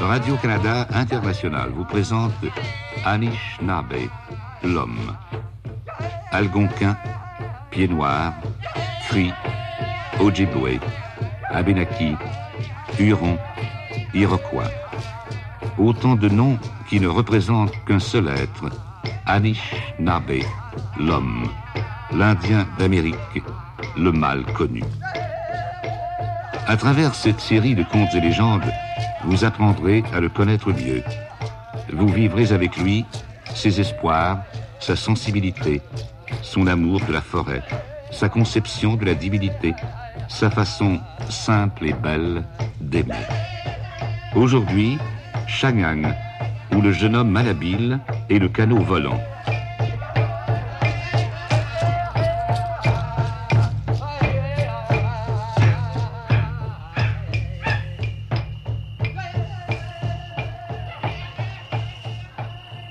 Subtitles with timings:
[0.00, 2.32] Radio-Canada International vous présente
[3.04, 3.94] Anishinaabe,
[4.62, 5.16] l'homme.
[6.32, 6.96] Algonquin,
[7.70, 8.32] Pied Noir,
[9.08, 9.32] Cri,
[10.20, 10.80] Ojibwe,
[11.50, 12.16] Abenaki,
[12.98, 13.38] Huron,
[14.14, 14.70] Iroquois.
[15.78, 18.70] Autant de noms qui ne représentent qu'un seul être,
[19.26, 20.42] Anishinaabe,
[20.98, 21.48] l'homme,
[22.12, 23.42] l'Indien d'Amérique,
[23.96, 24.82] le mal connu.
[26.66, 28.70] À travers cette série de contes et légendes,
[29.24, 31.02] vous apprendrez à le connaître mieux.
[31.92, 33.04] Vous vivrez avec lui
[33.54, 34.38] ses espoirs,
[34.80, 35.80] sa sensibilité,
[36.42, 37.62] son amour de la forêt,
[38.10, 39.74] sa conception de la divinité,
[40.28, 42.44] sa façon simple et belle
[42.80, 43.14] d'aimer.
[44.34, 44.98] Aujourd'hui,
[45.46, 46.14] Shangang,
[46.74, 49.20] où le jeune homme malhabile et le canot volant.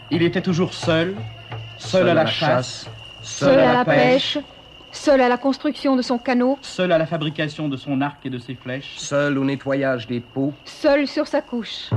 [0.09, 1.15] Il était toujours seul,
[1.77, 2.89] seul, à la, chasse,
[3.21, 4.37] seul, à la pêche,
[4.91, 8.29] seul à la construction de son canot, seul à la fabrication de son arc et
[8.29, 11.89] de ses flèches, seul au nettoyage des pots, seul sur sa couche.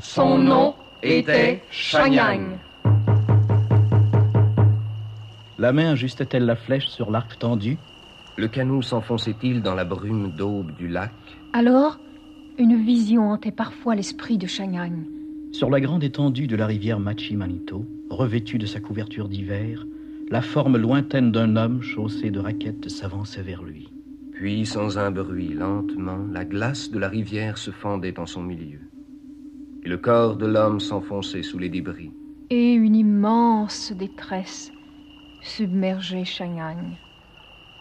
[0.00, 2.58] Son nom était Shanyang.
[5.58, 7.78] La main ajustait-elle la flèche sur l'arc tendu?
[8.36, 11.10] Le canot s'enfonçait-il dans la brume d'aube du lac?
[11.54, 11.98] Alors,
[12.58, 15.04] une vision hantait parfois l'esprit de Shanyang.
[15.56, 19.86] Sur la grande étendue de la rivière Machi-Manito, revêtue de sa couverture d'hiver,
[20.30, 23.88] la forme lointaine d'un homme chaussé de raquettes s'avançait vers lui.
[24.32, 28.80] Puis, sans un bruit, lentement, la glace de la rivière se fendait en son milieu.
[29.82, 32.10] Et le corps de l'homme s'enfonçait sous les débris.
[32.50, 34.74] Et une immense détresse
[35.40, 36.76] submergeait Shanghai.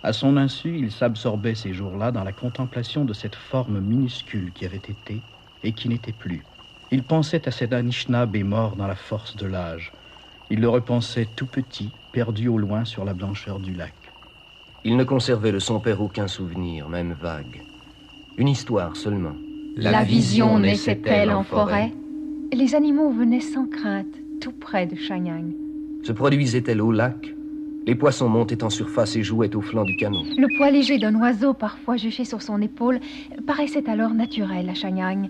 [0.02, 4.66] À son insu, il s'absorbait ces jours-là dans la contemplation de cette forme minuscule qui
[4.66, 5.22] avait été
[5.66, 6.41] et qui n'était plus.
[6.91, 9.91] Il pensait à cet Anishinaabe mort dans la force de l'âge.
[10.51, 13.94] Il le repensait tout petit, perdu au loin sur la blancheur du lac.
[14.84, 17.63] Il ne conservait de son père aucun souvenir, même vague.
[18.38, 19.34] Une histoire seulement.
[19.75, 21.91] La, vision naissait-elle en forêt
[22.53, 24.06] Les animaux venaient sans crainte,
[24.40, 25.53] tout près de Shanyang.
[26.03, 27.34] Se produisait-elle au lac?
[27.88, 30.23] Les poissons montaient en surface et jouaient au flanc du canot.
[30.38, 33.00] Le poids léger d'un oiseau, parfois juché sur son épaule,
[33.46, 35.29] paraissait alors naturel à Shanyang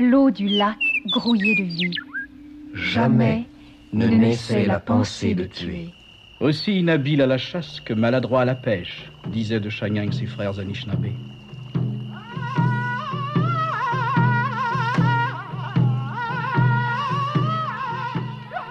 [0.00, 1.94] l'eau du lac grouillait de vie.
[2.74, 3.46] Jamais
[3.92, 5.88] ne naissait la pensée de tuer.
[6.40, 10.58] Aussi inhabile à la chasse que maladroit à la pêche, disaient de Shanyang ses frères
[10.58, 11.06] Anishinaabe.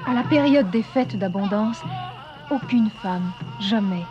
[0.06, 1.82] À la période des fêtes d'abondance,
[2.52, 4.06] aucune femme, jamais,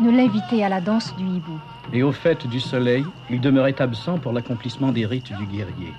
[0.00, 1.58] ne l'invitait à la danse du hibou.
[1.92, 5.92] Et aux fêtes du soleil, il demeurait absent pour l'accomplissement des rites du guerrier.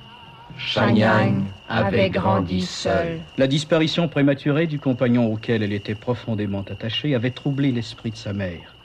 [0.57, 3.21] Shanyang avait grandi seul.
[3.37, 8.33] La disparition prématurée du compagnon auquel elle était profondément attachée avait troublé l'esprit de sa
[8.33, 8.77] mère.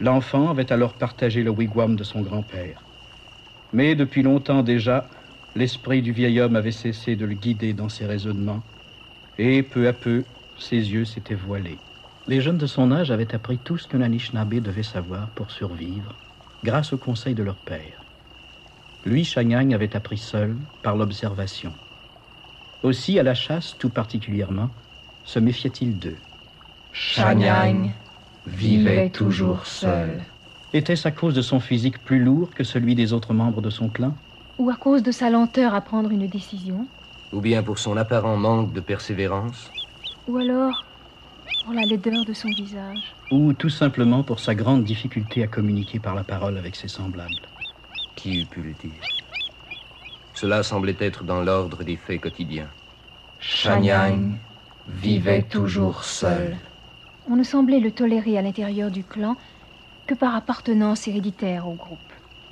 [0.00, 2.84] L'enfant avait alors partagé le wigwam de son grand-père.
[3.72, 5.10] Mais depuis longtemps déjà,
[5.54, 8.62] l'esprit du vieil homme avait cessé de le guider dans ses raisonnements,
[9.38, 10.24] et peu à peu,
[10.56, 11.80] ses yeux s'étaient voilés.
[12.26, 16.18] Les jeunes de son âge avaient appris tout ce que l'Anishinaabe devait savoir pour survivre,
[16.62, 17.97] grâce aux conseils de leur père.
[19.04, 21.76] Lui, Shanyang, avait appris seul, par l'observation.
[22.82, 24.74] Aussi, à la chasse tout particulièrement,
[25.24, 26.18] se méfiait-il d'eux.
[26.92, 27.92] Shanyang
[28.46, 30.24] vivait toujours seul.
[30.72, 33.90] Était-ce à cause de son physique plus lourd que celui des autres membres de son
[33.90, 34.16] clan?
[34.58, 36.88] Ou à cause de sa lenteur à prendre une décision?
[37.32, 39.70] Ou bien pour son apparent manque de persévérance?
[40.26, 40.86] Ou alors
[41.60, 43.16] pour la laideur de son visage?
[43.30, 47.48] Ou tout simplement pour sa grande difficulté à communiquer par la parole avec ses semblables?
[48.18, 49.02] Qui eût pu le dire?
[50.34, 52.68] Cela semblait être dans l'ordre des faits quotidiens.
[53.38, 54.36] Shanyang
[54.88, 56.56] vivait toujours seul.
[57.30, 59.36] On ne semblait le tolérer à l'intérieur du clan
[60.06, 61.98] que par appartenance héréditaire au groupe.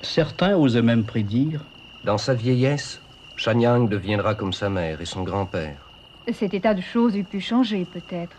[0.02, 1.64] Certains osaient même prédire
[2.04, 3.00] Dans sa vieillesse,
[3.36, 5.90] Shanyang deviendra comme sa mère et son grand-père.
[6.32, 8.36] Cet état de choses eût pu changer, peut-être,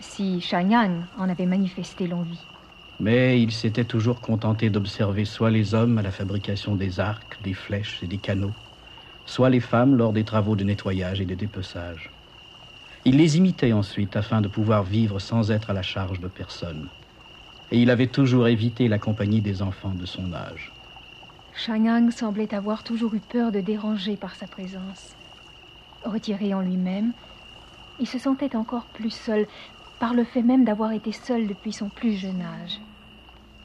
[0.00, 2.40] si Shanyang en avait manifesté l'envie.
[2.98, 7.54] Mais il s'était toujours contenté d'observer soit les hommes à la fabrication des arcs, des
[7.54, 8.56] flèches et des canots,
[9.26, 12.16] soit les femmes lors des travaux de nettoyage et de dépeçage.
[13.04, 16.92] Il les imitait ensuite afin de pouvoir vivre sans être à la charge de personne.
[17.70, 20.74] Et il avait toujours évité la compagnie des enfants de son âge.
[21.52, 25.16] Shanyang semblait avoir toujours eu peur de déranger par sa présence.
[26.02, 27.14] Retiré en lui-même,
[27.98, 29.46] il se sentait encore plus seul
[29.98, 32.80] par le fait même d'avoir été seul depuis son plus jeune âge.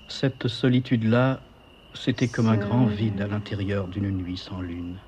[0.08, 1.42] Cette solitude-là,
[1.94, 5.00] c'était comme un grand vide à l'intérieur d'une nuit sans lune.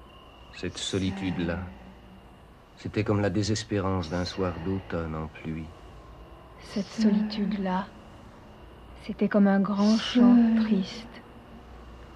[0.52, 1.74] Cette solitude-là,
[2.76, 5.66] c'était comme la désespérance d'un soir d'automne en pluie.
[6.60, 7.88] Cette solitude-là,
[9.04, 11.24] c'était comme un grand champ triste,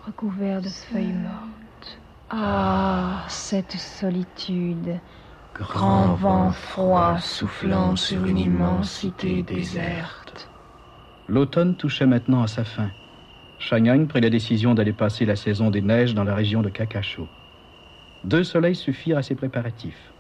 [0.05, 2.01] recouvert de feuilles mortes.
[2.29, 5.01] Ah, cette solitude,
[5.55, 10.51] grand vent froid soufflant sur une immensité déserte.
[11.27, 12.91] L'automne touchait maintenant à sa fin.
[13.57, 17.29] Shanyang prit la décision d'aller passer la saison des neiges dans la région de Kakasho.
[18.23, 20.13] Deux soleils suffirent à ses préparatifs.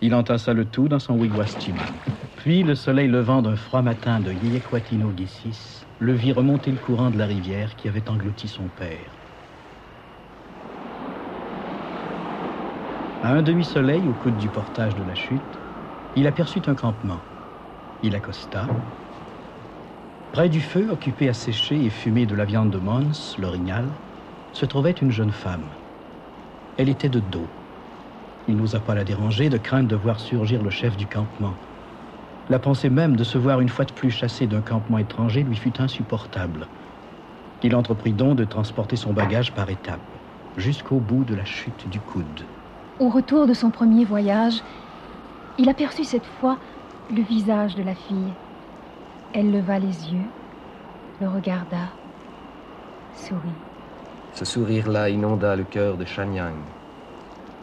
[0.00, 1.96] Il entassa le tout dans son wigwastima.
[2.36, 7.10] Puis, le soleil levant d'un froid matin de Yeyekwatino Gissis le vit remonter le courant
[7.10, 9.27] de la rivière qui avait englouti son père.
[13.28, 15.58] À un demi-soleil, au coude du portage de la chute,
[16.16, 17.20] il aperçut un campement.
[18.02, 18.66] Il accosta.
[20.32, 23.90] Près du feu, occupé à sécher et fumer de la viande de Mons, l'orignal,
[24.54, 25.68] se trouvait une jeune femme.
[26.78, 27.50] Elle était de dos.
[28.46, 31.58] Il n'osa pas la déranger de crainte de voir surgir le chef du campement.
[32.48, 35.56] La pensée même de se voir une fois de plus chassé d'un campement étranger lui
[35.56, 36.66] fut insupportable.
[37.62, 40.00] Il entreprit donc de transporter son bagage par étapes,
[40.56, 42.46] jusqu'au bout de la chute du coude.
[42.98, 44.64] Au retour de son premier voyage,
[45.56, 46.58] il aperçut cette fois
[47.08, 48.32] le visage de la fille.
[49.32, 50.26] Elle leva les yeux,
[51.20, 51.92] le regarda,
[53.14, 53.54] sourit.
[54.32, 56.56] Ce sourire-là inonda le cœur de Shanyang.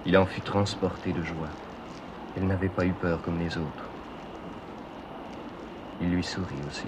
[0.05, 1.49] Il en fut transporté de joie.
[2.37, 3.91] Elle n'avait pas eu peur comme les autres.
[5.99, 6.87] Il lui sourit aussi.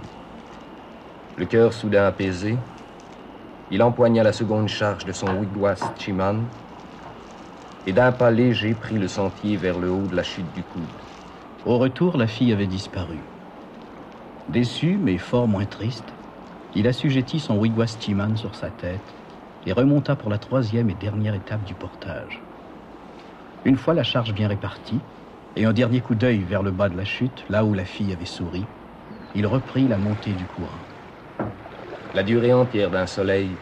[1.36, 2.58] Le cœur soudain apaisé,
[3.72, 6.46] il empoigna la seconde charge de son wigwas Chiman
[7.88, 10.92] et d'un pas léger prit le sentier vers le haut de la chute du coude.
[11.64, 13.22] Au retour, la fille avait disparu.
[14.50, 16.14] Déçu, mais fort moins triste,
[16.74, 19.16] il assujettit son wigwas Chiman sur sa tête
[19.66, 22.44] et remonta pour la troisième et dernière étape du portage.
[23.64, 25.00] Une fois la charge bien répartie,
[25.56, 28.12] et un dernier coup d'œil vers le bas de la chute, là où la fille
[28.12, 28.68] avait souri,
[29.34, 30.84] il reprit la montée du courant.
[32.14, 33.58] La durée entière d'un soleil,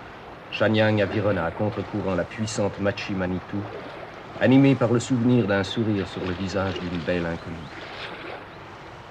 [0.49, 3.63] Shanyang avironna à contre-courant la puissante Machi Manitou,
[4.41, 7.57] animé par le souvenir d'un sourire sur le visage d'une belle inconnue.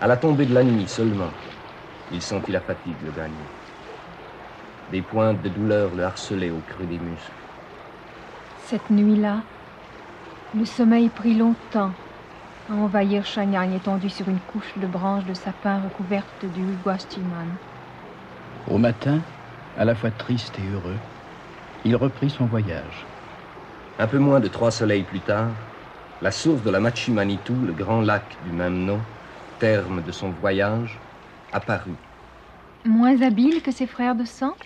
[0.01, 1.31] À la tombée de la nuit seulement,
[2.13, 3.47] il sentit la fatigue le gagner.
[4.91, 7.33] Des pointes de douleur le harcelaient au creux des muscles.
[8.67, 9.43] Cette nuit-là,
[10.55, 11.93] le sommeil prit longtemps
[12.69, 17.49] à envahir Shanyang étendu sur une couche de branches de sapin recouverte du Huguastiman.
[18.67, 19.21] Au matin,
[19.77, 20.99] à la fois triste et heureux,
[21.85, 23.07] il reprit son voyage.
[23.99, 25.57] Un peu moins de trois soleils plus tard,
[26.21, 29.05] la source de la Machimanitou, le grand lac du même nom,
[29.59, 31.01] terme de son voyage,
[31.53, 31.99] apparut.
[32.87, 34.57] Moins habile que ses frères de sang?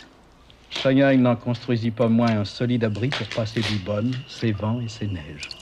[0.71, 4.89] Shanyang n'en construisit pas moins un solide abri pour passer du bonne, ses vents et
[4.89, 5.53] ses neiges.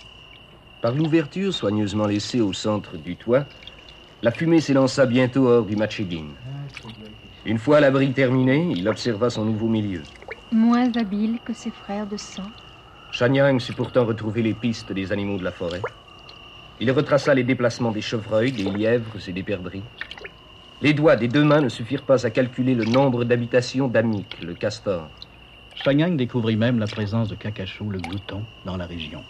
[0.80, 3.48] Par l'ouverture soigneusement laissée au centre du toit,
[4.22, 6.36] la fumée s'élança bientôt hors du Machigin.
[7.44, 10.06] Une fois l'abri terminé, il observa son nouveau milieu.
[10.50, 12.52] Moins habile que ses frères de sang?
[13.10, 15.86] Shanyang sut pourtant retrouver les pistes des animaux de la forêt.
[16.78, 19.84] Il retraça les déplacements des chevreuils, des lièvres et des perdrix.
[20.80, 24.54] Les doigts des deux mains ne suffirent pas à calculer le nombre d'habitations d'Amik, le
[24.54, 25.10] castor.
[25.74, 29.26] Shanyang découvrit même la présence de Kakasho, le glouton, dans la région.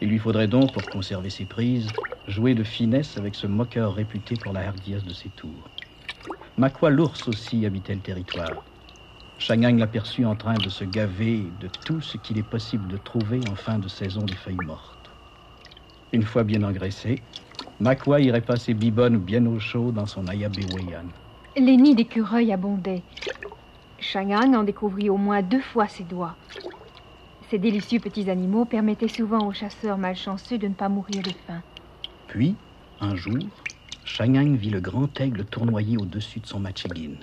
[0.00, 4.36] Il lui faudrait donc, pour conserver ses prises, jouer de finesse avec ce moqueur réputé
[4.36, 5.68] pour la hardiesse de ses tours.
[6.56, 8.66] Makwa l'ours aussi habitait le territoire.
[9.38, 13.46] Shanyang l'aperçut en train de se gaver de tout ce qu'il est possible de trouver
[13.46, 15.10] en fin de saison des feuilles mortes.
[16.12, 17.20] Une fois bien engraissé,
[17.78, 21.08] Makwa irait passer Bibonne bien au chaud dans son Ayabewayan.
[21.56, 23.04] Les nids d'écureuils abondaient.
[23.98, 26.36] Shanyang en découvrit au moins deux fois ses doigts.
[27.50, 31.62] Ces délicieux petits animaux permettaient souvent aux chasseurs malchanceux de ne pas mourir de faim.
[32.26, 32.56] Puis,
[32.98, 33.66] un jour,
[34.04, 37.18] Shanyang vit le grand aigle tournoyer au-dessus de son machigin.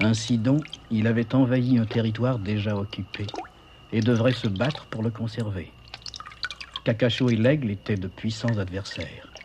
[0.00, 3.32] Ainsi donc, il avait envahi un territoire déjà occupé
[3.92, 5.74] et devrait se battre pour le conserver.
[6.84, 9.36] Kakacho et l'aigle étaient de puissants adversaires.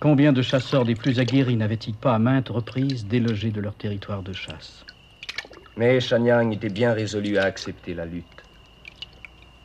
[0.00, 4.22] Combien de chasseurs des plus aguerris n'avaient-ils pas à maintes reprises délogé de leur territoire
[4.22, 4.86] de chasse?
[5.76, 8.46] Mais Shanyang était bien résolu à accepter la lutte.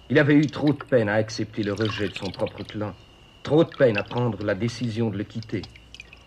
[0.10, 2.96] Il avait eu trop de peine à accepter le rejet de son propre clan.
[3.44, 5.70] Trop de peine à prendre la décision de le quitter.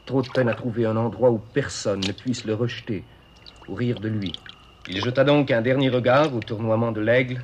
[0.04, 3.06] Trop de peine à trouver un endroit où personne ne puisse le rejeter
[3.68, 4.32] ou rire de lui.
[4.88, 7.42] Il jeta donc un dernier regard au tournoiement de l'aigle,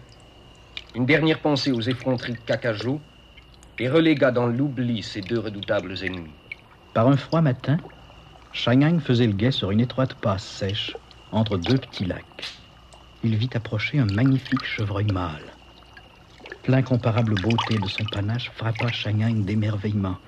[0.94, 3.00] une dernière pensée aux effronteries de Cacajou,
[3.78, 6.34] et relégua dans l'oubli ses deux redoutables ennemis.
[6.94, 7.80] Par un froid matin,
[8.52, 10.96] Shanghai faisait le guet sur une étroite passe sèche
[11.32, 12.52] entre deux petits lacs.
[13.24, 15.56] Il vit approcher un magnifique chevreuil mâle.
[16.68, 20.18] L'incomparable beauté de son panache frappa Shanghai d'émerveillement.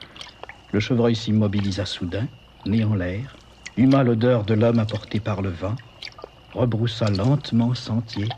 [0.72, 2.26] Le chevreuil s'immobilisa soudain,
[2.64, 3.36] né en l'air,
[3.76, 5.74] huma l'odeur de l'homme apporté par le vent,
[6.52, 8.28] rebroussa lentement sentier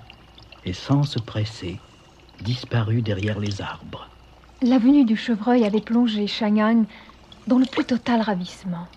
[0.65, 1.79] et sans se presser,
[2.41, 4.09] disparut derrière les arbres.
[4.63, 6.87] La venue du chevreuil avait plongé Shangyang
[7.47, 8.89] dans le plus total ravissement.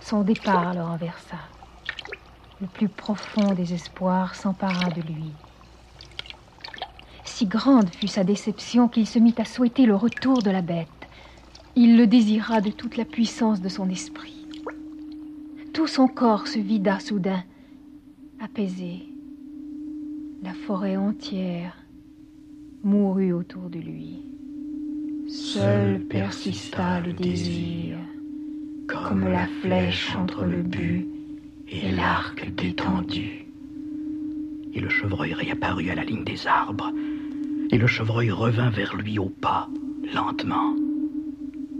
[0.00, 1.38] Son départ le renversa.
[2.60, 5.32] Le plus profond désespoir s'empara de lui.
[7.24, 10.88] Si grande fut sa déception qu'il se mit à souhaiter le retour de la bête.
[11.76, 14.39] Il le désira de toute la puissance de son esprit.
[15.72, 17.44] Tout son corps se vida soudain,
[18.40, 19.06] apaisé.
[20.42, 21.76] La forêt entière
[22.82, 24.24] mourut autour de lui.
[25.28, 27.98] Seul persista le désir,
[28.88, 31.06] comme la flèche entre le but
[31.68, 33.46] et l'arc détendu.
[34.74, 36.92] Et le chevreuil réapparut à la ligne des arbres,
[37.70, 39.68] et le chevreuil revint vers lui au pas,
[40.12, 40.74] lentement.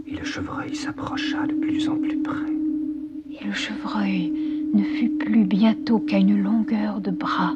[0.07, 2.60] Et le chevreuil s'approcha de plus en plus près.
[3.41, 4.31] Et le chevreuil
[4.73, 7.53] ne fut plus bientôt qu'à une longueur de bras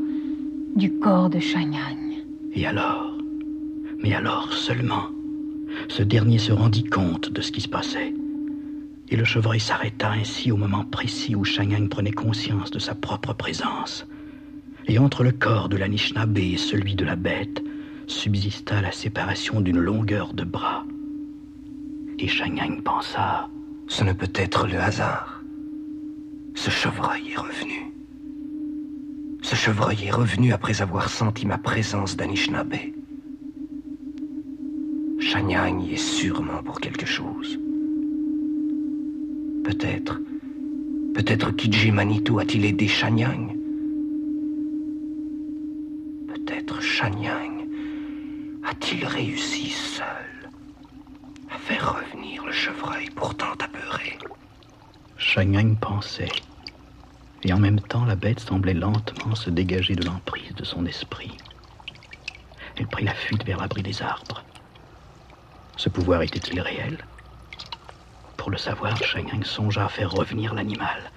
[0.75, 2.23] du corps de Shangyang.
[2.53, 3.15] Et alors,
[4.01, 5.07] mais alors seulement,
[5.87, 8.13] ce dernier se rendit compte de ce qui se passait.
[9.09, 13.33] Et le chevreuil s'arrêta ainsi au moment précis où Shangyang prenait conscience de sa propre
[13.33, 14.07] présence.
[14.87, 17.63] Et entre le corps de l'Anishinaabe et celui de la bête
[18.07, 20.83] subsista la séparation d'une longueur de bras.
[22.17, 23.49] Et Shangyang pensa
[23.87, 25.34] Ce ne peut être le hasard.
[26.55, 27.91] Ce chevreuil est revenu.
[29.41, 32.75] Ce chevreuil est revenu après avoir senti ma présence d'Anishinaabe.
[35.19, 37.59] Shanyang y est sûrement pour quelque chose.
[39.63, 40.21] Peut-être,
[41.13, 43.55] peut-être Kiji Manitou a-t-il aidé Shanyang
[46.27, 47.67] Peut-être Shanyang
[48.63, 50.49] a-t-il réussi seul
[51.51, 54.17] à faire revenir le chevreuil pourtant apeuré
[55.17, 56.43] Shanyang pensait,
[57.43, 61.41] et en même temps la bête semblait lentement se dégager de l'emprise de son esprit.
[62.75, 64.43] Elle prit la fuite vers l'abri des arbres.
[65.77, 67.07] Ce pouvoir était-il réel?
[68.37, 71.11] Pour le savoir, Shangyang songea à faire revenir l'animal.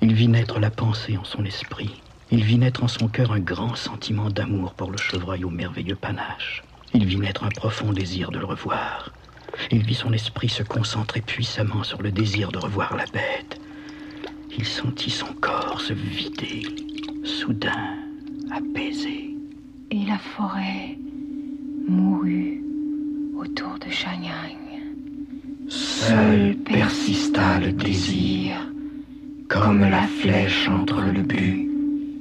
[0.00, 2.02] Il vit naître la pensée en son esprit.
[2.30, 5.96] Il vit naître en son cœur un grand sentiment d'amour pour le chevreuil au merveilleux
[5.96, 6.64] panache.
[6.92, 9.15] Il vit naître un profond désir de le revoir.
[9.70, 13.60] Il vit son esprit se concentrer puissamment sur le désir de revoir la bête.
[14.56, 16.62] Il sentit son corps se vider,
[17.24, 17.96] soudain,
[18.50, 19.34] apaisé.
[19.90, 20.98] Et la forêt
[21.88, 22.62] mourut
[23.38, 24.56] autour de Shanyang.
[25.68, 28.56] Seul persista le désir,
[29.48, 31.68] comme la flèche entre le but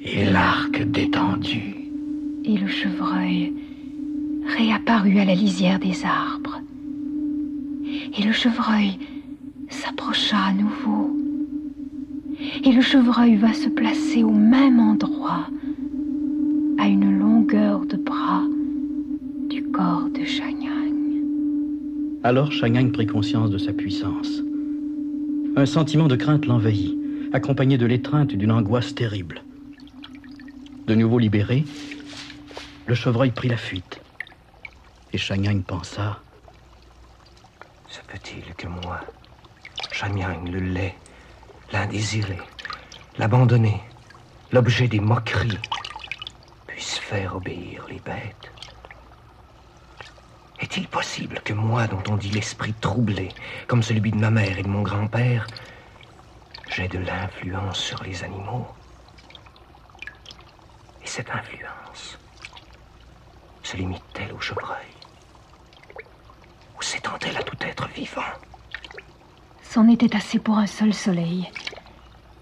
[0.03, 1.75] et l'arc détendu.
[2.43, 3.53] Et le chevreuil
[4.45, 6.44] réapparut à la lisière des arbres.
[8.17, 8.97] Et le chevreuil
[9.69, 11.15] s'approcha à nouveau.
[12.63, 15.47] Et le chevreuil va se placer au même endroit,
[16.77, 18.43] à une longueur de bras
[19.49, 20.65] du corps de Shanyang.
[22.23, 24.41] Alors Shangyang prit conscience de sa puissance.
[25.57, 26.97] Un sentiment de crainte l'envahit,
[27.33, 29.43] accompagné de l'étreinte d'une angoisse terrible.
[30.87, 31.65] De nouveau libéré,
[32.87, 33.99] le chevreuil prit la fuite.
[35.13, 36.21] Et Shangyang pensa
[37.95, 38.99] Se peut-il que moi,
[39.89, 40.97] Shangyang le lait,
[41.71, 42.37] l'indésiré,
[43.17, 43.81] l'abandonné,
[44.51, 45.61] l'objet des moqueries,
[46.67, 48.51] puisse faire obéir les bêtes?
[50.59, 53.29] Est-il possible que moi, dont on dit l'esprit troublé,
[53.65, 55.47] comme celui de ma mère et de mon grand-père,
[56.67, 58.67] j'ai de l'influence sur les animaux?
[61.01, 62.19] Et cette influence
[63.63, 64.91] se limite-t-elle au chevreuil
[66.77, 68.21] Ou s'étend-elle à tout être vivant
[69.61, 71.49] C'en était assez pour un seul soleil.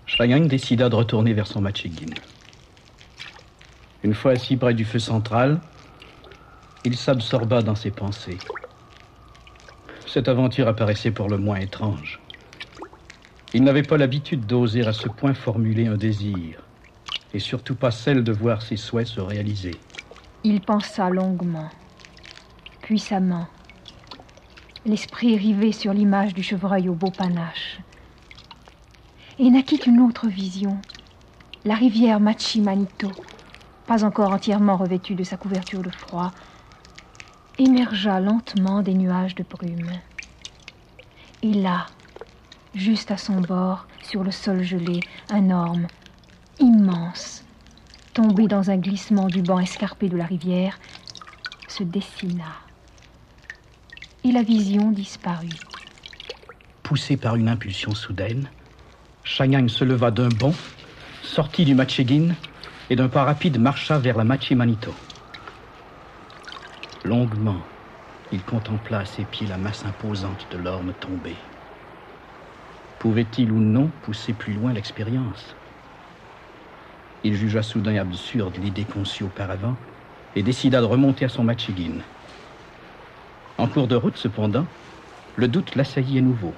[0.05, 2.13] Shangyang décida de retourner vers son Machigin.
[4.03, 5.59] Une fois assis près du feu central,
[6.83, 8.37] il s'absorba dans ses pensées.
[10.05, 12.19] Cette aventure apparaissait pour le moins étrange.
[13.53, 16.61] Il n'avait pas l'habitude d'oser à ce point formuler un désir,
[17.33, 19.75] et surtout pas celle de voir ses souhaits se réaliser.
[20.43, 21.69] Il pensa longuement,
[22.81, 23.47] puissamment.
[24.85, 27.79] L'esprit rivé sur l'image du chevreuil au beau panache.
[29.39, 30.77] Et naquit une autre vision,
[31.65, 33.09] la rivière Machi Manito,
[33.87, 36.31] pas encore entièrement revêtue de sa couverture de froid,
[37.57, 39.91] émergea lentement des nuages de brume.
[41.41, 41.87] Et là,
[42.75, 44.99] juste à son bord, sur le sol gelé,
[45.29, 45.87] un orme,
[46.59, 47.43] immense,
[48.13, 50.77] tombé dans un glissement du banc escarpé de la rivière,
[51.67, 52.62] se dessina.
[54.25, 55.49] Et la vision disparut.
[56.81, 58.49] Poussé par une impulsion soudaine,
[59.25, 60.53] Shanyang se leva d'un bond,
[61.23, 62.33] sortit du Machegin
[62.89, 64.93] et d'un pas rapide marcha vers la Machimanito.
[67.03, 67.61] Longuement,
[68.31, 71.35] il contempla à ses pieds la masse imposante de l'orme tombé.
[72.99, 75.53] Pouvait-il ou non pousser plus loin l'expérience?
[77.25, 79.75] Il jugea soudain absurde l'idée conçue auparavant
[80.37, 81.99] et décida de remonter à son Machigin.
[83.57, 84.65] En cours de route, cependant,
[85.35, 86.53] le doute l'assaillit à nouveau.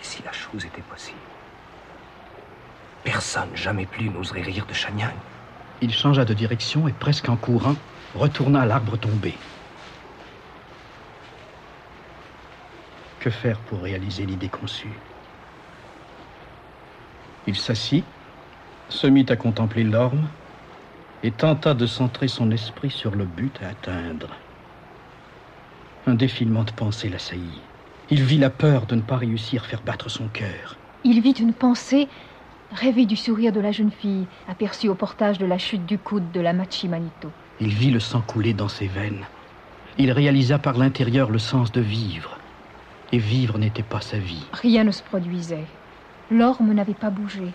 [0.00, 1.18] Et si la chose était possible
[3.04, 5.14] Personne, jamais plus, n'oserait rire de Shanyang.
[5.82, 7.76] Il changea de direction et, presque en courant,
[8.14, 9.34] retourna à l'arbre tombé.
[13.20, 14.98] Que faire pour réaliser l'idée conçue?
[17.46, 18.04] Il s'assit,
[18.88, 20.26] se mit à contempler l'orme
[21.22, 24.28] et tenta de centrer son esprit sur le but à atteindre.
[26.06, 27.60] Un défilement de pensée l'assaillit.
[28.10, 30.76] Il vit la peur de ne pas réussir à faire battre son cœur.
[31.02, 32.08] Il vit une pensée
[32.72, 36.30] rêver du sourire de la jeune fille aperçue au portage de la chute du coude
[36.32, 37.30] de la Machi Manito.
[37.60, 39.24] Il vit le sang couler dans ses veines.
[39.96, 42.38] Il réalisa par l'intérieur le sens de vivre.
[43.12, 44.44] Et vivre n'était pas sa vie.
[44.52, 45.64] Rien ne se produisait.
[46.30, 47.52] L'orme n'avait pas bougé.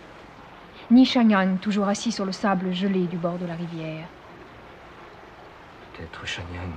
[0.89, 4.07] Ni Shanyang, toujours assis sur le sable gelé du bord de la rivière.
[5.93, 6.71] Peut-être Shanyang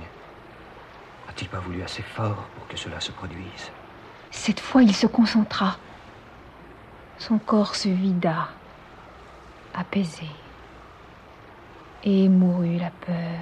[1.29, 3.71] a-t-il pas voulu assez fort pour que cela se produise
[4.31, 5.77] Cette fois, il se concentra.
[7.17, 8.49] Son corps se vida,
[9.73, 10.27] apaisé.
[12.03, 13.39] Et mourut la peur,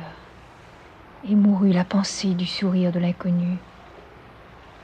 [1.27, 3.57] et mourut la pensée du sourire de l'inconnu,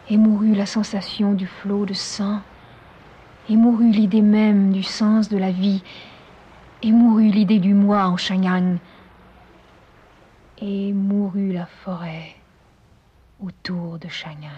[0.09, 2.41] et mourut la sensation du flot de sang,
[3.49, 5.83] et mourut l'idée même du sens de la vie,
[6.81, 8.79] et mourut l'idée du moi en Shanyang,
[10.59, 12.36] et mourut la forêt
[13.39, 14.51] autour de Shanyang.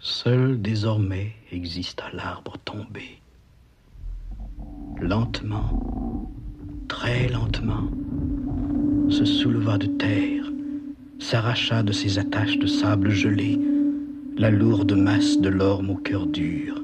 [0.00, 3.20] Seul désormais exista l'arbre tombé.
[5.00, 6.30] Lentement,
[6.88, 7.88] très lentement,
[9.08, 10.44] se souleva de terre,
[11.18, 13.58] s'arracha de ses attaches de sable gelé
[14.36, 16.82] la lourde masse de l'orme au cœur dur.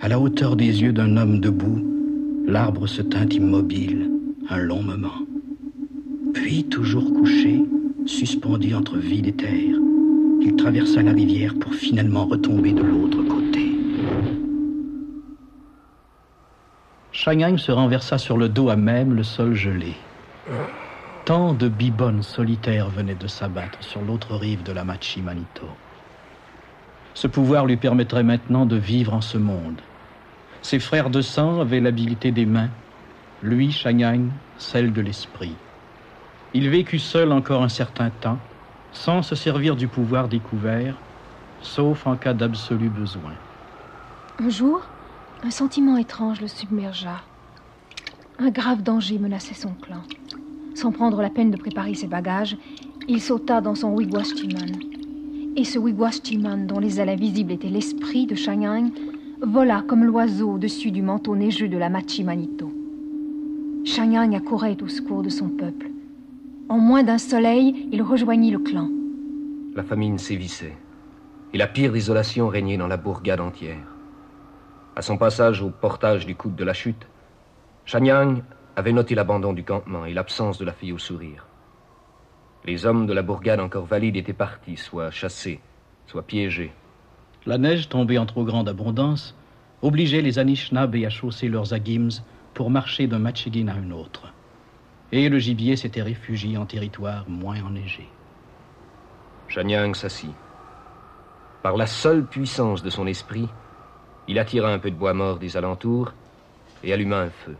[0.00, 1.86] À la hauteur des yeux d'un homme debout,
[2.46, 4.10] l'arbre se tint immobile
[4.48, 5.22] un long moment.
[6.34, 7.62] Puis, toujours couché,
[8.06, 9.76] suspendu entre vide et terre,
[10.40, 13.72] il traversa la rivière pour finalement retomber de l'autre côté.
[17.12, 19.94] Shanghai se renversa sur le dos à même le sol gelé.
[21.24, 25.68] Tant de bibonnes solitaires venaient de s'abattre sur l'autre rive de la Machi Manito.
[27.14, 29.80] Ce pouvoir lui permettrait maintenant de vivre en ce monde.
[30.62, 32.70] Ses frères de sang avaient l'habileté des mains,
[33.42, 34.20] lui, Shanghai,
[34.58, 35.54] celle de l'esprit.
[36.54, 38.38] Il vécut seul encore un certain temps,
[38.92, 40.94] sans se servir du pouvoir découvert,
[41.62, 43.32] sauf en cas d'absolu besoin.
[44.38, 44.82] Un jour,
[45.44, 47.22] un sentiment étrange le submergea.
[48.38, 50.02] Un grave danger menaçait son clan.
[50.74, 52.56] Sans prendre la peine de préparer ses bagages,
[53.08, 54.72] il sauta dans son wigwashtiman.
[55.56, 58.90] Et ce wigwashtiman, dont les ailes invisibles étaient l'esprit de Shanyang,
[59.42, 62.70] vola comme l'oiseau au-dessus du manteau neigeux de la Machi Manito.
[63.84, 65.91] Shanyang accourait au secours de son peuple.
[66.72, 68.88] En moins d'un soleil, il rejoignit le clan.
[69.76, 70.74] La famine sévissait,
[71.52, 73.86] et la pire désolation régnait dans la bourgade entière.
[74.96, 77.06] À son passage au portage du coude de la chute,
[77.84, 78.42] Shanyang
[78.74, 81.46] avait noté l'abandon du campement et l'absence de la fille au sourire.
[82.64, 85.60] Les hommes de la bourgade encore valides étaient partis, soit chassés,
[86.06, 86.72] soit piégés.
[87.44, 89.36] La neige tombée en trop grande abondance
[89.82, 92.22] obligeait les Anishinaabe à chausser leurs agims
[92.54, 94.31] pour marcher d'un Machigin à un autre.
[95.12, 98.08] Et le gibier s'était réfugié en territoire moins enneigé.
[99.48, 100.32] Shanyang s'assit.
[101.62, 103.46] Par la seule puissance de son esprit,
[104.26, 106.12] il attira un peu de bois mort des alentours
[106.82, 107.56] et alluma un feu.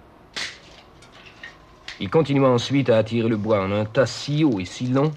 [2.01, 5.13] Il continua ensuite à attirer le bois en un tas si haut et si long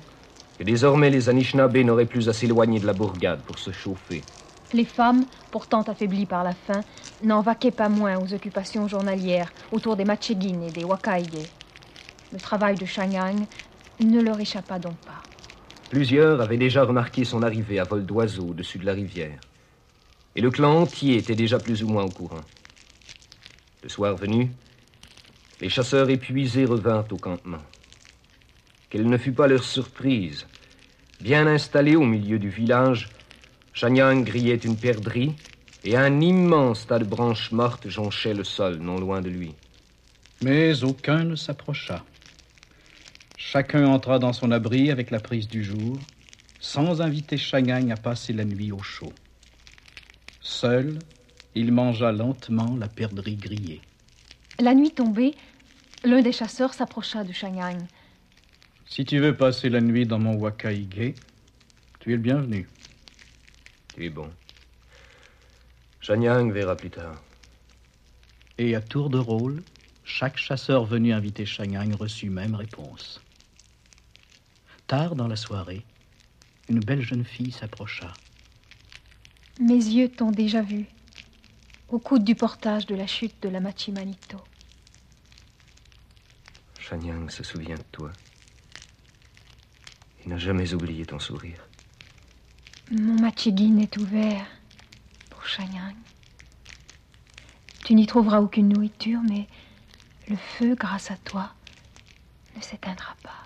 [0.59, 4.23] que désormais les Anishinaabe n'auraient plus à s'éloigner de la bourgade pour se chauffer.
[4.73, 6.83] Les femmes, pourtant affaiblies par la faim,
[7.23, 11.47] n'en vaquaient pas moins aux occupations journalières autour des Machegin et des Wakaige.
[12.35, 13.47] Le travail de Shanyang
[14.01, 15.23] ne leur échappa donc pas.
[15.89, 19.39] Plusieurs avaient déjà remarqué son arrivée à vol d'oiseau au-dessus de la rivière.
[20.35, 22.43] Et le clan entier était déjà plus ou moins au courant.
[23.83, 24.51] Le soir venu,
[25.61, 27.63] les chasseurs épuisés revinrent au campement.
[28.89, 30.45] Quelle ne fut pas leur surprise.
[31.21, 33.11] Bien installé au milieu du village,
[33.71, 35.31] Chanyang grillait une perdrix
[35.85, 39.53] et un immense tas de branches mortes jonchait le sol non loin de lui.
[40.41, 42.03] Mais aucun ne s'approcha.
[43.55, 45.97] Chacun entra dans son abri avec la prise du jour,
[46.59, 49.13] sans inviter Chanyang à passer la nuit au chaud.
[50.41, 50.99] Seul,
[51.55, 53.79] il mangea lentement la perdrix grillée.
[54.59, 55.35] La nuit tombée,
[56.03, 57.79] l'un des chasseurs s'approcha de Shanyang.
[58.87, 61.15] Si tu veux passer la nuit dans mon Wakaige,
[62.01, 62.67] tu es le bienvenu.
[63.93, 64.29] Tu es bon.
[66.01, 67.23] Shanyang verra plus tard.
[68.57, 69.63] Et à tour de rôle,
[70.03, 73.21] chaque chasseur venu inviter Shanyang reçut même réponse.
[74.87, 75.83] Tard dans la soirée,
[76.69, 78.13] une belle jeune fille s'approcha.
[79.59, 80.85] Mes yeux t'ont déjà vu,
[81.89, 84.37] au coude du portage de la chute de la Machimanito.
[86.79, 88.11] Shanyang se souvient de toi.
[90.23, 91.67] Il n'a jamais oublié ton sourire.
[92.91, 94.45] Mon Machigin est ouvert
[95.31, 95.95] pour Shanyang.
[97.83, 99.47] Tu n'y trouveras aucune nourriture, mais
[100.27, 101.53] le feu, grâce à toi,
[102.55, 103.41] ne s'éteindra pas.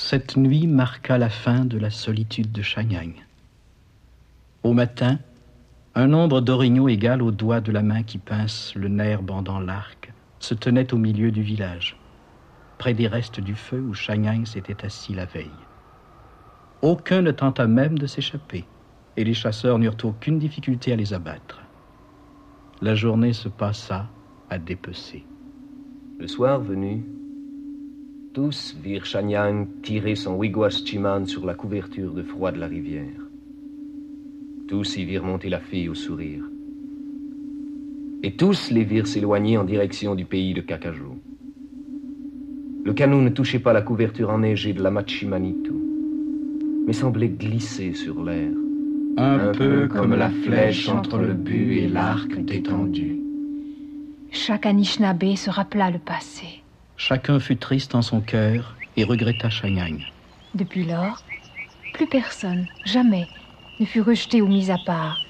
[0.00, 3.12] Cette nuit marqua la fin de la solitude de Shanyang.
[4.62, 5.18] Au matin,
[5.96, 10.12] un nombre d'orignaux égal au doigt de la main qui pince le nerf bandant l'arc
[10.38, 11.98] se tenait au milieu du village,
[12.78, 15.50] près des restes du feu où Shanyang s'était assis la veille.
[16.80, 18.64] Aucun ne tenta même de s'échapper,
[19.16, 21.60] et les chasseurs n'eurent aucune difficulté à les abattre.
[22.80, 24.06] La journée se passa
[24.48, 25.26] à dépecer.
[26.20, 27.04] Le soir venu,
[28.38, 33.20] tous virent Shanyang tirer son wigwam sur la couverture de froid de la rivière.
[34.68, 36.44] Tous y virent monter la fille au sourire.
[38.22, 41.16] Et tous les virent s'éloigner en direction du pays de Kakajo.
[42.84, 45.80] Le canot ne touchait pas la couverture enneigée de la Machimanitou,
[46.86, 48.52] mais semblait glisser sur l'air.
[49.16, 53.18] Un, peu comme la flèche entre le but et l'arc détendu.
[54.30, 56.57] Chaque Anishinaabe se rappela le passé.
[56.98, 60.02] Chacun fut triste en son cœur et regretta Shanyang.
[60.54, 61.22] Depuis lors,
[61.92, 63.28] plus personne, jamais,
[63.78, 65.20] ne fut rejeté ou mis à part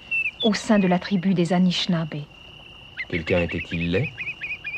[0.42, 2.24] au sein de la tribu des Anishinaabe.
[3.10, 4.08] Quelqu'un était-il laid?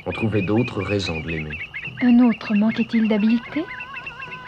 [0.05, 1.57] On trouvait d'autres raisons de l'aimer.
[2.03, 3.65] Un autre manquait-il d'habileté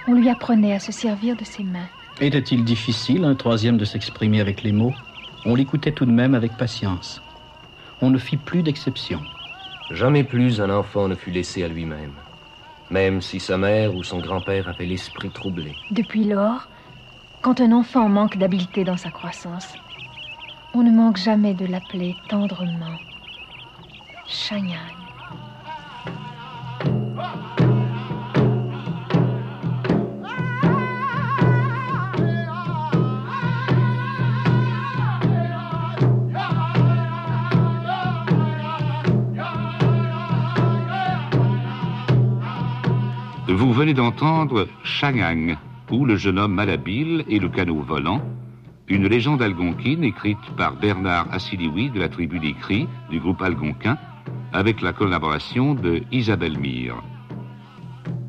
[0.08, 1.88] On lui apprenait à se servir de ses mains.
[2.20, 4.94] Était-il difficile, un troisième, de s'exprimer avec les mots?
[5.44, 7.22] On l'écoutait tout de même avec patience.
[8.00, 9.20] On ne fit plus d'exception.
[9.92, 12.14] Jamais plus un enfant ne fut laissé à lui-même,
[12.92, 15.74] même si sa mère ou son grand-père avait l'esprit troublé.
[15.90, 16.68] Depuis lors,
[17.40, 19.74] quand un enfant manque d'habileté dans sa croissance,
[20.74, 22.98] on ne manque jamais de l'appeler tendrement
[24.26, 25.01] Shanyang.
[43.72, 45.56] Vous venez d'entendre Shanyang,
[45.90, 48.20] ou le jeune homme malhabile et le canot volant,
[48.86, 52.54] une légende algonquine écrite par Bernard Assiliwi de la tribu des
[53.08, 53.96] du groupe algonquin
[54.52, 57.02] avec la collaboration de Isabelle Mire.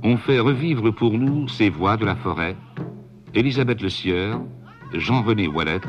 [0.02, 2.56] On fait revivre pour nous ces voix de la forêt,
[3.34, 4.40] Elisabeth Le Sieur,
[4.94, 5.82] Jean-René Wallet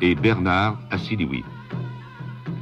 [0.00, 1.42] et Bernard Assiliwi.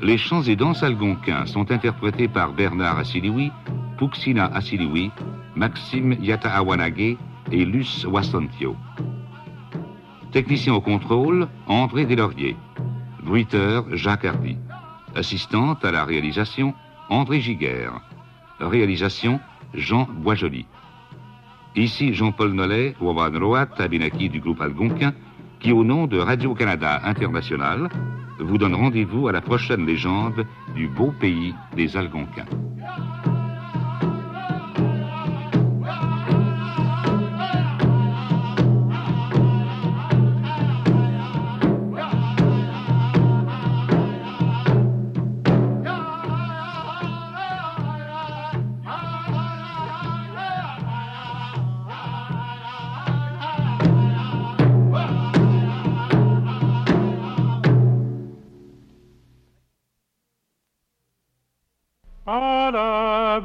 [0.00, 3.52] Les chants et danses algonquins sont interprétés par Bernard Assiliwi,
[3.98, 5.10] Puxina Assiliwi,
[5.60, 7.18] Maxime Yataawanage
[7.52, 8.76] et Luce Wassantio.
[10.32, 12.56] Technicien au contrôle, André Deslauriers.
[13.22, 14.56] Bruiteur, Jacques Hardy.
[15.14, 16.72] Assistante à la réalisation,
[17.10, 18.00] André Giguère.
[18.58, 19.38] Réalisation,
[19.74, 20.64] Jean Boisjoli.
[21.76, 25.12] Ici Jean-Paul Nollet, Roat, Abinaki du groupe Algonquin,
[25.58, 27.90] qui au nom de Radio-Canada International
[28.38, 32.46] vous donne rendez-vous à la prochaine légende du beau pays des Algonquins.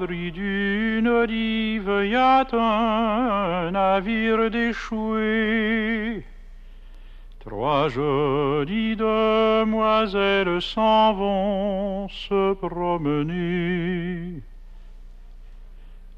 [0.07, 6.23] D'une olive, y a un navire déchoué.
[7.39, 14.41] Trois jolies demoiselles s'en vont se promener.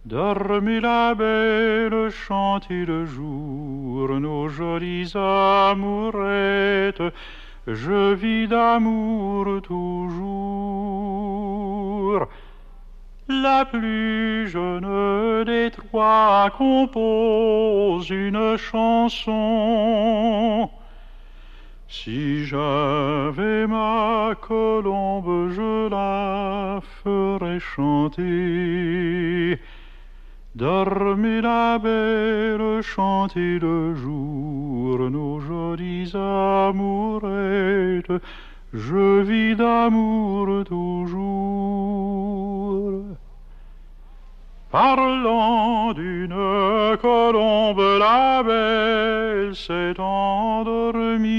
[0.05, 7.03] Dormez la belle, chantez le jour, nos jolies amourettes,
[7.67, 10.87] je vis d'amour toujours.
[13.29, 20.69] La plus jeune des trois compose une chanson.
[21.89, 29.59] Si j'avais ma colombe, je la ferais chanter.
[30.55, 38.23] Dormez la belle, chantez le jour, nos jolies amourettes,
[38.77, 41.17] je vis d'amour toujours.
[44.71, 51.37] Parlant d'une colombe, la belle s'est endormie.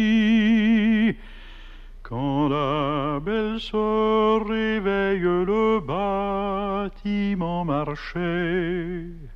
[2.03, 9.28] Quand la belle se réveille, le bâtiment marchait.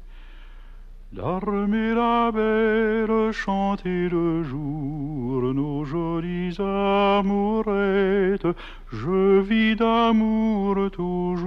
[1.12, 8.46] Dormez la belle, chantez le jour, nos jolies amourettes,
[8.90, 11.40] je vis d'amour toujours.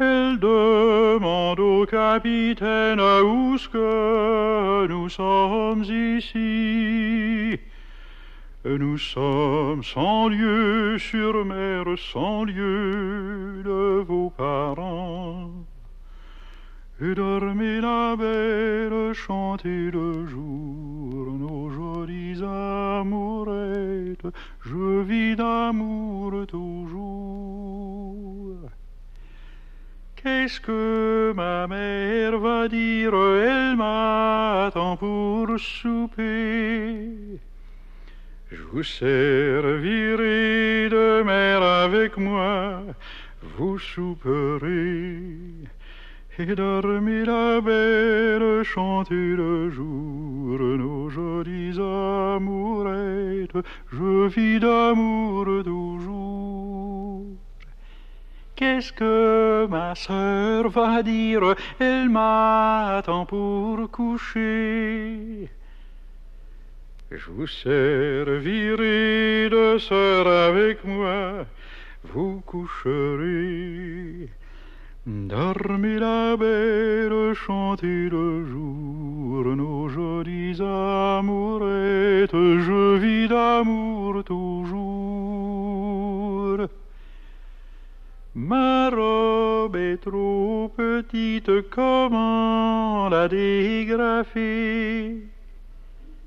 [0.00, 7.58] Elle demande au capitaine où que nous sommes ici.
[8.64, 15.47] Nous sommes sans lieu sur mer, sans lieu de vos parents.
[17.00, 24.26] Et dormez la belle, chantez le jour, nos jolies amourettes,
[24.66, 26.96] je vis d'amour toujours.
[30.16, 33.14] Qu'est-ce que ma mère va dire?
[33.14, 37.12] Elle m'attend pour souper.
[38.50, 42.82] Je vous servirai de mer avec moi,
[43.56, 45.28] vous souperez.
[46.40, 53.58] Et dormez la belle, chantez le jour, nos jolies amourettes,
[53.90, 57.24] je vis d'amour toujours.
[58.54, 61.56] Qu'est-ce que ma sœur va dire?
[61.80, 65.50] Elle m'attend pour coucher.
[67.10, 71.46] Je vous servirai de sœur avec moi,
[72.04, 74.28] vous coucherez.
[75.08, 84.68] Dormez la belle, chantez le jour, nos jolies amourettes, je vis d'amour toujours.
[88.34, 95.22] Ma robe est trop petite, comment la dégrafer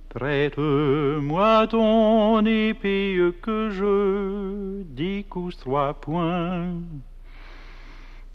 [0.09, 6.73] Prête-moi ton épée que je décousse trois points.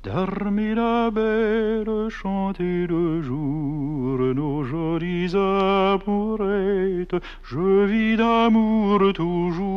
[0.06, 9.72] Dormez la belle, chantez le jour, nos jolies amourettes, je vis d'amour toujours.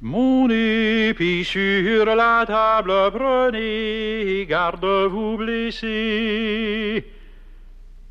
[0.00, 7.04] Mon épée sur la table, prenez garde vous blesser.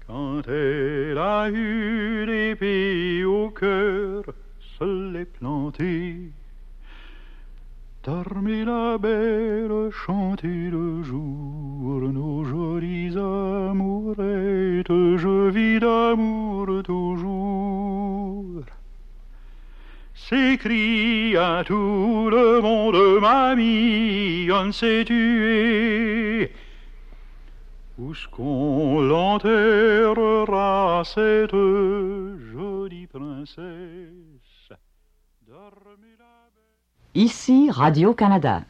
[0.05, 4.23] Quand elle a eu l'épée au cœur,
[4.77, 6.33] se l'est plantée.
[8.08, 18.63] Dormez la belle, chantez le jour, nos jolies amourettes, je vis d'amour toujours.
[20.13, 26.54] S'écria tout le monde, mamie, on s'est tué.
[27.98, 31.52] Où est-ce qu'on l'enterrera, cette
[32.54, 34.38] jolie princesse?
[37.13, 38.65] Ici Radio-Canada.